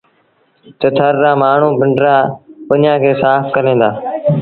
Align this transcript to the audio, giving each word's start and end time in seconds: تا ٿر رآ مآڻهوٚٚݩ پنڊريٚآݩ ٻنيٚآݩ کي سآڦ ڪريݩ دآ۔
تا 0.79 0.87
ٿر 0.95 1.13
رآ 1.23 1.31
مآڻهوٚٚݩ 1.41 1.77
پنڊريٚآݩ 1.79 2.29
ٻنيٚآݩ 2.67 3.01
کي 3.03 3.11
سآڦ 3.21 3.41
ڪريݩ 3.55 3.79
دآ۔ 3.81 3.89